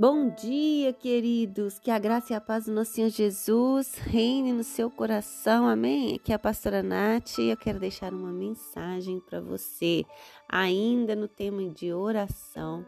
[0.00, 1.80] Bom dia, queridos.
[1.80, 5.66] Que a graça e a paz do nosso Senhor Jesus reine no seu coração.
[5.66, 6.14] Amém?
[6.14, 10.04] Aqui é a pastora Nath e eu quero deixar uma mensagem para você,
[10.48, 12.86] ainda no tema de oração.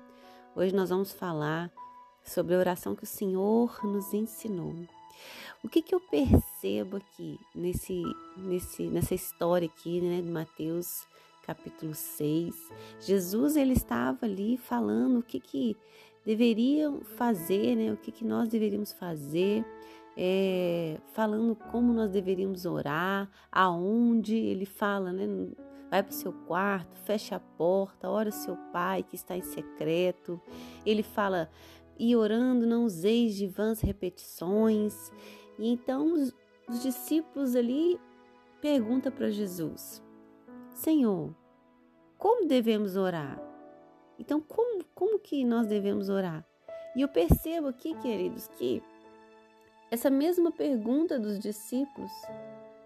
[0.54, 1.68] Hoje nós vamos falar
[2.22, 4.72] sobre a oração que o Senhor nos ensinou.
[5.64, 8.04] O que, que eu percebo aqui nesse,
[8.36, 11.08] nesse, nessa história aqui, né, de Mateus
[11.44, 12.54] capítulo 6?
[13.00, 15.76] Jesus ele estava ali falando o que que
[16.24, 17.92] deveriam fazer, né?
[17.92, 19.64] O que, que nós deveríamos fazer,
[20.16, 25.26] é, falando como nós deveríamos orar, aonde ele fala, né?
[25.90, 30.40] Vai para o seu quarto, fecha a porta, ora seu pai que está em secreto.
[30.86, 31.50] Ele fala,
[31.98, 35.12] e orando não useis de vãs repetições.
[35.58, 36.32] E então os,
[36.68, 38.00] os discípulos ali
[38.60, 40.02] perguntam para Jesus,
[40.72, 41.34] Senhor,
[42.16, 43.49] como devemos orar?
[44.20, 46.44] Então, como, como que nós devemos orar?
[46.94, 48.82] E eu percebo aqui, queridos, que
[49.90, 52.12] essa mesma pergunta dos discípulos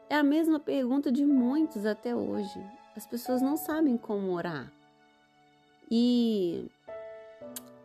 [0.08, 2.64] é a mesma pergunta de muitos até hoje.
[2.96, 4.72] As pessoas não sabem como orar.
[5.90, 6.70] E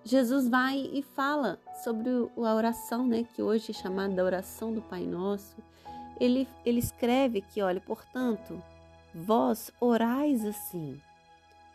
[0.03, 4.81] Jesus vai e fala sobre a oração, né, que hoje é chamada da oração do
[4.81, 5.57] Pai Nosso.
[6.19, 8.61] Ele, ele escreve que, olha, portanto,
[9.13, 11.01] vós orais assim.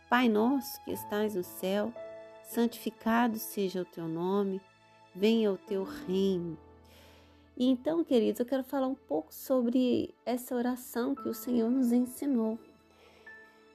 [0.09, 1.93] Pai nosso que estás no céu,
[2.45, 4.61] santificado seja o teu nome,
[5.15, 6.59] venha o teu reino.
[7.57, 11.93] E então, queridos, eu quero falar um pouco sobre essa oração que o Senhor nos
[11.93, 12.59] ensinou.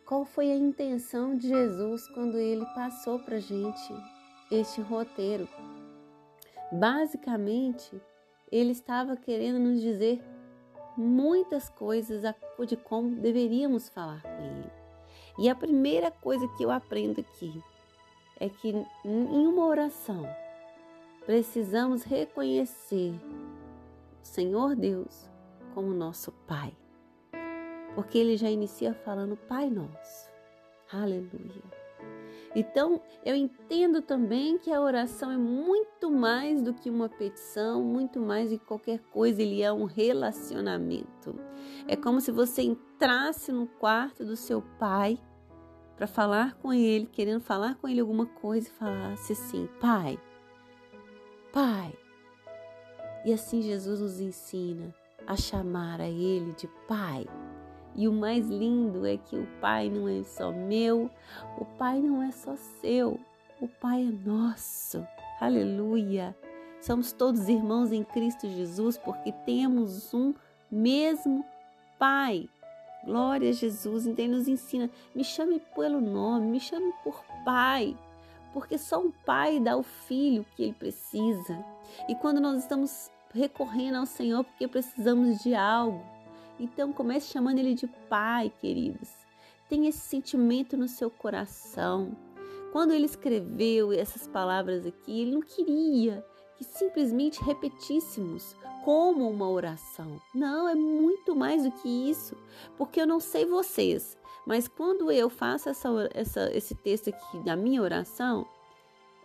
[0.05, 3.93] Qual foi a intenção de Jesus quando ele passou para gente
[4.51, 5.47] este roteiro?
[6.71, 7.99] Basicamente,
[8.51, 10.21] ele estava querendo nos dizer
[10.97, 12.21] muitas coisas
[12.67, 14.78] de como deveríamos falar com ele.
[15.39, 17.63] E a primeira coisa que eu aprendo aqui
[18.37, 20.27] é que em uma oração
[21.25, 23.13] precisamos reconhecer
[24.21, 25.29] o Senhor Deus
[25.73, 26.75] como nosso Pai.
[27.95, 30.29] Porque ele já inicia falando Pai Nosso.
[30.91, 31.63] Aleluia.
[32.53, 38.19] Então, eu entendo também que a oração é muito mais do que uma petição, muito
[38.19, 41.39] mais do que qualquer coisa, ele é um relacionamento.
[41.87, 45.17] É como se você entrasse no quarto do seu pai
[45.99, 50.17] para falar com ele, querendo falar com ele alguma coisa e falasse assim: Pai,
[51.51, 51.93] Pai.
[53.25, 54.95] E assim Jesus nos ensina
[55.27, 57.27] a chamar a ele de Pai.
[57.93, 61.11] E o mais lindo é que o Pai não é só meu,
[61.57, 63.19] o Pai não é só seu,
[63.59, 65.05] o Pai é nosso.
[65.41, 66.33] Aleluia!
[66.79, 70.33] Somos todos irmãos em Cristo Jesus porque temos um
[70.71, 71.43] mesmo
[71.97, 72.47] Pai.
[73.09, 74.05] Glória a Jesus.
[74.05, 77.97] Então ele nos ensina: me chame pelo nome, me chame por pai,
[78.53, 81.65] porque só um pai dá ao filho que ele precisa.
[82.07, 86.03] E quando nós estamos recorrendo ao Senhor porque precisamos de algo,
[86.59, 89.09] então comece chamando ele de pai, queridos.
[89.67, 92.15] Tenha esse sentimento no seu coração.
[92.71, 96.23] Quando ele escreveu essas palavras aqui, ele não queria
[96.59, 98.53] que simplesmente repetíssemos
[98.83, 100.21] como uma oração.
[100.35, 102.35] Não, é muito mais do que isso,
[102.77, 107.55] porque eu não sei vocês, mas quando eu faço essa, essa, esse texto aqui da
[107.55, 108.45] minha oração,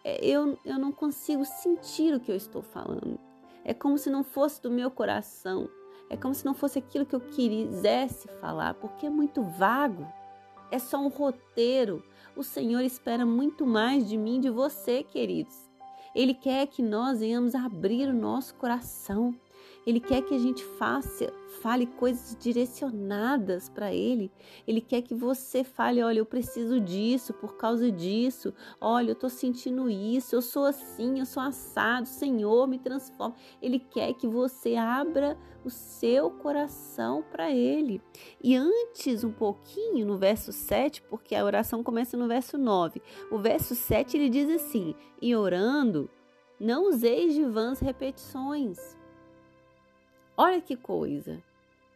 [0.05, 3.19] é, eu, eu não consigo sentir o que eu estou falando.
[3.65, 5.69] É como se não fosse do meu coração.
[6.09, 10.07] É como se não fosse aquilo que eu quisesse falar, porque é muito vago.
[10.71, 12.05] É só um roteiro.
[12.37, 15.64] O Senhor espera muito mais de mim, de você, queridos.
[16.15, 19.35] Ele quer que nós venhamos abrir o nosso coração.
[19.87, 24.33] Ele quer que a gente faça, fale coisas direcionadas para ele.
[24.67, 28.55] Ele quer que você fale, olha, eu preciso disso por causa disso.
[28.81, 32.07] Olha, eu tô sentindo isso, eu sou assim, eu sou assado.
[32.07, 33.35] Senhor, me transforma.
[33.61, 38.01] Ele quer que você abra o seu coração para ele.
[38.43, 43.03] E antes um pouquinho no verso 7, porque a oração começa no verso 9.
[43.31, 46.11] O verso 7 ele diz assim: "E orando,
[46.61, 48.97] não useis de vãs repetições,
[50.37, 51.43] Olha que coisa!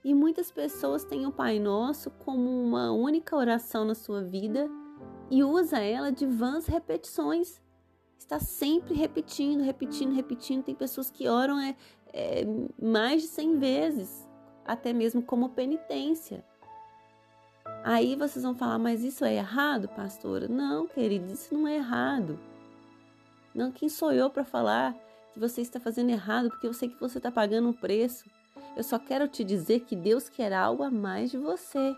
[0.05, 4.70] E muitas pessoas têm o Pai Nosso como uma única oração na sua vida
[5.31, 7.61] e usa ela de vãs repetições.
[8.17, 10.62] Está sempre repetindo, repetindo, repetindo.
[10.62, 11.76] Tem pessoas que oram é,
[12.12, 12.44] é,
[12.81, 14.29] mais de 100 vezes,
[14.64, 16.44] até mesmo como penitência.
[17.85, 20.46] Aí vocês vão falar, mas isso é errado, pastora?
[20.46, 22.38] Não, querido, isso não é errado.
[23.55, 24.94] Não, quem sou eu para falar
[25.33, 28.25] que você está fazendo errado, porque eu sei que você está pagando um preço.
[28.77, 31.97] Eu só quero te dizer que Deus quer algo a mais de você.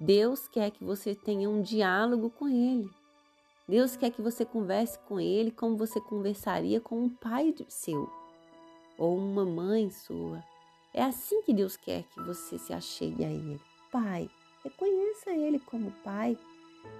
[0.00, 2.90] Deus quer que você tenha um diálogo com Ele.
[3.68, 8.10] Deus quer que você converse com Ele como você conversaria com um pai seu
[8.98, 10.42] ou uma mãe sua.
[10.92, 13.60] É assim que Deus quer que você se achegue a Ele.
[13.90, 14.28] Pai,
[14.64, 16.36] reconheça Ele como Pai,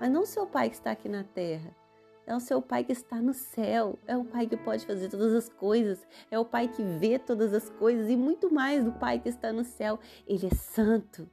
[0.00, 1.74] mas não seu Pai que está aqui na terra.
[2.26, 5.34] É o seu Pai que está no céu, é o Pai que pode fazer todas
[5.34, 9.18] as coisas, é o Pai que vê todas as coisas e muito mais do Pai
[9.18, 9.98] que está no céu.
[10.26, 11.28] Ele é santo.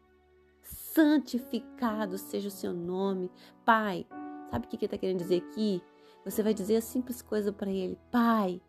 [0.64, 3.30] Santificado seja o seu nome.
[3.64, 4.08] Pai,
[4.50, 5.82] sabe o que ele está querendo dizer aqui?
[6.26, 8.60] Você vai dizer a simples coisa para ele: Pai,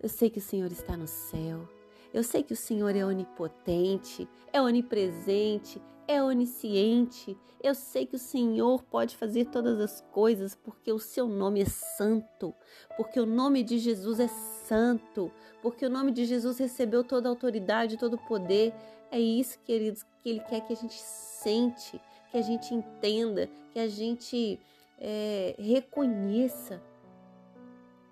[0.00, 1.68] eu sei que o Senhor está no céu.
[2.12, 5.80] Eu sei que o Senhor é onipotente, é onipresente,
[6.10, 7.38] é onisciente.
[7.62, 11.66] Eu sei que o Senhor pode fazer todas as coisas porque o seu nome é
[11.66, 12.52] santo,
[12.96, 15.30] porque o nome de Jesus é santo,
[15.62, 18.74] porque o nome de Jesus recebeu toda a autoridade, todo o poder.
[19.12, 22.00] É isso, queridos, que Ele quer que a gente sente,
[22.32, 24.58] que a gente entenda, que a gente
[24.98, 26.82] é, reconheça.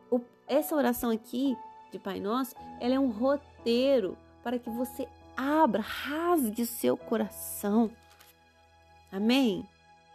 [0.09, 1.57] O, essa oração aqui
[1.91, 5.09] de Pai Nosso, ela é um roteiro para que você
[5.39, 7.89] abra, rasgue o seu coração.
[9.13, 9.65] Amém?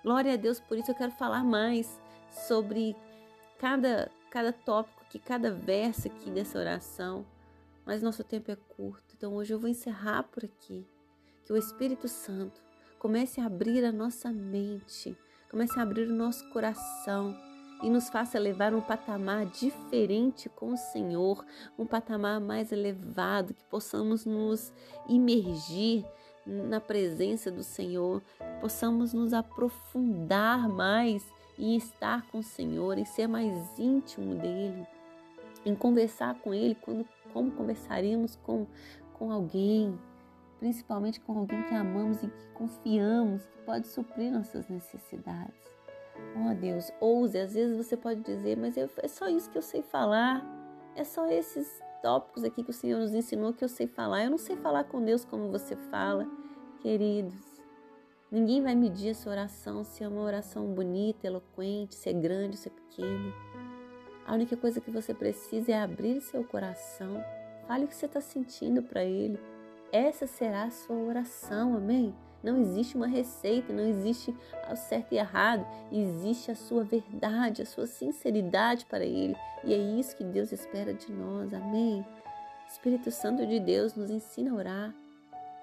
[0.04, 1.98] Glória a Deus, por isso eu quero falar mais
[2.30, 2.94] sobre
[3.58, 7.26] cada, cada tópico aqui, cada verso aqui dessa oração.
[7.86, 10.86] Mas nosso tempo é curto, então hoje eu vou encerrar por aqui.
[11.46, 12.62] Que o Espírito Santo
[13.00, 15.18] comece a abrir a nossa mente,
[15.50, 17.34] comece a abrir o nosso coração
[17.84, 21.46] e nos faça levar um patamar diferente com o Senhor,
[21.78, 24.72] um patamar mais elevado, que possamos nos
[25.08, 26.06] imergir
[26.46, 33.06] na presença do Senhor, que possamos nos aprofundar mais em estar com o Senhor, em
[33.06, 34.88] ser mais íntimo dele,
[35.66, 38.66] em conversar com ele quando, como conversaríamos com,
[39.14, 40.00] com alguém,
[40.58, 45.74] principalmente com alguém que amamos e que confiamos, que pode suprir nossas necessidades.
[46.36, 47.38] Oh Deus, ouse.
[47.38, 50.44] Às vezes você pode dizer, mas eu, é só isso que eu sei falar.
[50.96, 54.24] É só esses tópicos aqui que o Senhor nos ensinou que eu sei falar.
[54.24, 56.28] Eu não sei falar com Deus como você fala,
[56.82, 57.62] queridos.
[58.32, 62.58] Ninguém vai medir a sua oração se é uma oração bonita, eloquente, se é grande,
[62.58, 63.32] se é pequena.
[64.26, 67.24] A única coisa que você precisa é abrir seu coração.
[67.68, 69.40] Fale o que você está sentindo para Ele.
[69.92, 72.16] Essa será a sua oração, amém?
[72.44, 74.36] Não existe uma receita, não existe
[74.70, 79.36] o certo e errado, existe a sua verdade, a sua sinceridade para Ele.
[79.64, 82.06] E é isso que Deus espera de nós, amém?
[82.68, 84.96] Espírito Santo de Deus nos ensina a orar,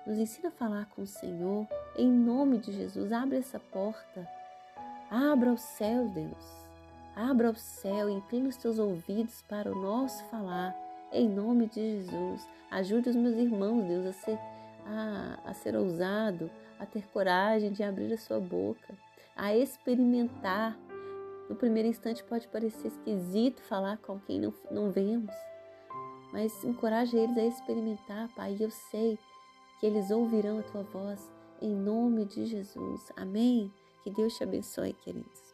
[0.06, 1.66] nos ensina a falar com o Senhor,
[1.96, 3.12] em nome de Jesus.
[3.12, 4.26] Abre essa porta,
[5.10, 6.60] abra o céu, Deus.
[7.14, 10.74] Abra o céu, inclina os teus ouvidos para o nosso falar,
[11.12, 12.48] em nome de Jesus.
[12.70, 14.38] Ajude os meus irmãos, Deus, a ser,
[14.90, 18.98] a, a ser ousado, a ter coragem de abrir a sua boca,
[19.36, 20.76] a experimentar.
[21.48, 25.34] No primeiro instante pode parecer esquisito falar com quem não, não vemos,
[26.32, 28.56] mas encoraje eles a experimentar, Pai.
[28.58, 29.18] E eu sei
[29.78, 33.12] que eles ouvirão a tua voz em nome de Jesus.
[33.16, 33.72] Amém?
[34.02, 35.49] Que Deus te abençoe, queridos.